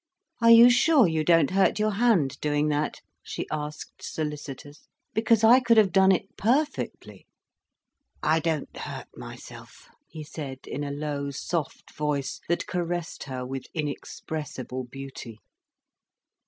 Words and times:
"Are 0.41 0.49
you 0.49 0.67
sure 0.71 1.05
you 1.07 1.23
don't 1.23 1.51
hurt 1.51 1.77
your 1.77 1.91
hand, 1.91 2.39
doing 2.41 2.69
that?" 2.69 3.01
she 3.21 3.45
asked, 3.51 4.01
solicitous. 4.01 4.87
"Because 5.13 5.43
I 5.43 5.59
could 5.59 5.77
have 5.77 5.91
done 5.91 6.11
it 6.11 6.35
perfectly." 6.37 7.27
"I 8.23 8.39
don't 8.39 8.75
hurt 8.75 9.09
myself," 9.15 9.89
he 10.07 10.23
said 10.23 10.65
in 10.65 10.83
a 10.83 10.89
low, 10.89 11.29
soft 11.29 11.93
voice, 11.95 12.41
that 12.49 12.65
caressed 12.65 13.25
her 13.25 13.45
with 13.45 13.67
inexpressible 13.75 14.85
beauty. 14.85 15.37